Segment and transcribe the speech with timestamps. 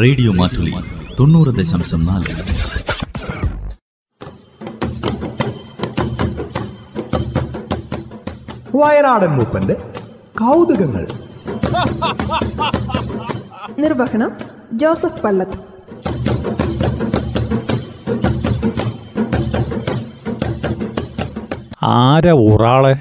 [0.00, 0.74] Radio Mattoli
[1.20, 2.24] തൊണ്ണൂറ് ദശാംശം നാല്.
[8.76, 9.74] വയനാടൻ മൂപ്പന്റെ
[10.40, 11.06] കൗതുകങ്ങൾ.
[13.78, 14.30] നിർവഹണം
[14.72, 15.58] ജോസഫ് പള്ളത്ത്
[21.84, 22.96] ആര ഉറാളെ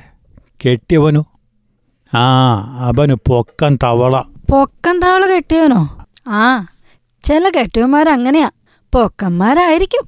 [0.66, 1.26] കെട്ടിയവനു?
[2.18, 4.22] ആ അവന് പൊക്കൻ തവള.
[4.52, 6.06] പൊക്കൻ തവള കെട്ടിയവനോ?
[6.28, 6.68] ആ
[7.24, 8.50] ചില കെട്ടിയവന്മാരങ്ങനെയാ
[8.94, 10.04] പൊക്കന്മാരായിരിക്കും.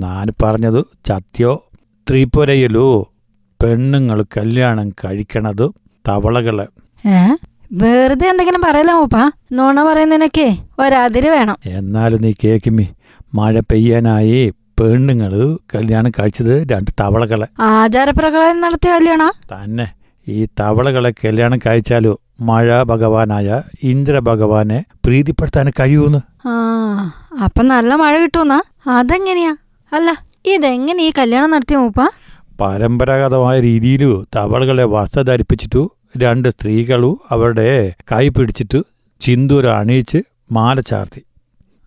[0.00, 1.62] ഞാൻ പറഞ്ഞത് ചത്യോ
[2.10, 3.12] ത്രിപുരയിലോ
[3.60, 5.70] പെണ്ണുങ്ങൾ കല്യാണം കഴിക്കണത്
[6.08, 6.58] തവളകൾ.
[7.06, 7.18] ഏ?
[7.72, 9.30] വെറുതെ എന്തെങ്കിലും പറയലോ മൂപ്പാ?
[9.52, 11.56] നോണ പറയുന്നതിനൊക്കെ ഒരതിര് വേണം.
[11.66, 12.88] എന്നാലും നീ കേക്കുമി
[13.34, 15.32] മഴ പെയ്യാനായി പെണ്ണുങ്ങൾ
[15.74, 17.46] കല്യാണം കഴിച്ചത് രണ്ട് തവളകളെ.
[17.60, 19.22] ആചാരപ്രകാരം നടത്തിയ കല്യാണ?
[19.52, 19.92] തന്നെ
[20.28, 23.48] ഈ തവളകളെ കല്യാണം കഴിച്ചാലു മഴ ഭഗവാനായ
[23.82, 26.20] ഇന്ദ്ര ഭഗവാനെ പ്രീതിപ്പെടുത്താൻ കഴിയൂന്ന്?
[26.48, 26.54] ആ
[27.44, 28.60] അപ്പൊ നല്ല മഴ കിട്ടുമെന്നാ
[28.98, 29.52] അതെങ്ങനെയാ?
[29.92, 30.10] അല്ല
[30.46, 32.00] ഇതെങ്ങനെ ഈ കല്യാണം നടത്തിയ മൂപ്പ?
[32.60, 34.02] പരമ്പരാഗതമായ രീതിയിൽ
[34.36, 35.82] തവളകളെ വസ്ത്ര ധരിപ്പിച്ചിട്ടു
[36.16, 37.68] രണ്ട് സ്ത്രീകളു അവരുടെ
[38.12, 38.80] കൈ പിടിച്ചിട്ട്
[39.20, 40.20] ചിന്തൂര അണിയിച്ച്
[40.52, 41.22] മാല ചാർത്തി.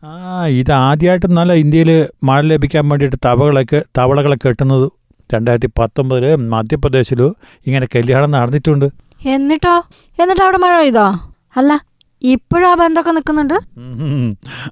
[0.03, 1.91] ആ ഇത് ആദ്യമായിട്ട് നല്ല ഇന്ത്യയിൽ
[2.23, 4.87] മഴ ലഭിക്കാൻ വേണ്ടിയിട്ട് തവളകളൊക്കെ തവളകളെ കെട്ടുന്നത്
[5.33, 7.21] രണ്ടായിരത്തി പത്തൊമ്പതിൽ മധ്യപ്രദേശിൽ
[7.67, 8.87] ഇങ്ങനെ കല്യാണം നടന്നിട്ടുണ്ട്.
[9.25, 9.75] എന്നിട്ടോ?
[10.21, 11.07] എന്നിട്ട് അവിടെ മഴ പെയ്തോ?
[11.57, 11.85] അല്ല
[12.21, 13.57] ഇപ്പോഴും ആ ബന്ധമൊക്കെ നിൽക്കുന്നുണ്ട്.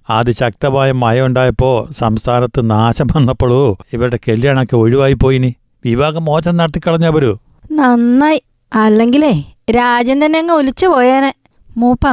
[0.10, 5.56] അതിശക്തമായ മഴ ഉണ്ടായപ്പോ സംസ്ഥാനത്ത് നാശം വന്നപ്പോഴോ ഇവരുടെ കല്യാണമൊക്കെ ഒഴിവായി പോയിനി.
[5.86, 7.40] വിവാഹം മോചനം നടത്തിക്കളഞ്ഞവരു
[7.72, 8.42] നന്നായി.
[8.74, 9.34] അല്ലെങ്കിലേ
[9.72, 11.34] രാജൻ തന്നെ അങ്ങ് ഒലിച്ചു പോയേനെ.
[11.78, 12.06] മൂപ്പ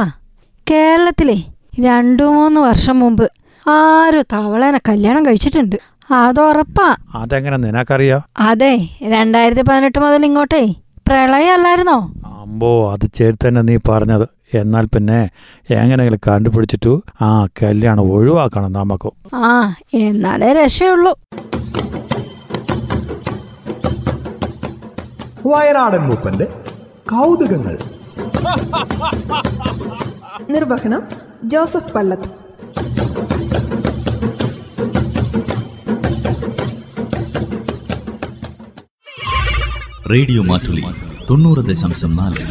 [0.71, 1.37] കേരളത്തിലെ
[1.79, 3.31] രണ്ടു മൂന്ന് വർഷം മുമ്പ്
[3.67, 5.75] ആരും തവളേനെ കല്യാണം കഴിച്ചിട്ടുണ്ട്.
[6.13, 6.95] അതുറപ്പാ.
[7.15, 8.21] അതെങ്ങനെ നിനക്കറിയോ?
[8.39, 10.73] അതെ രണ്ടായിരത്തി പതിനെട്ട് മുതൽ ഇങ്ങോട്ടേ.
[11.07, 12.13] പ്രളയം അല്ലായിരുന്നോ?
[12.51, 14.27] അമ്പോ അത് ചേരി തന്നെ നീ പറഞ്ഞത്.
[14.53, 15.29] എന്നാൽ പിന്നെ
[15.69, 19.09] എങ്ങനെയെങ്കിലും കണ്ടുപിടിച്ചിട്ടു ആ കല്യാണം ഒഴിവാക്കണം നമുക്ക്.
[19.35, 21.13] ആ എന്നാലേ രക്ഷയുള്ളൂ.
[25.47, 26.47] വയനാടൻ മൂപ്പന്റെ
[27.11, 27.77] കൗതുകങ്ങൾ.
[30.49, 31.03] നിർവഹണം
[31.43, 32.29] ജോസഫ് പള്ളത്ത്
[40.11, 41.10] റേഡിയോ മാറ്റുലി.
[41.31, 42.41] തൊണ്ണൂറ് ദശാംശം നാല്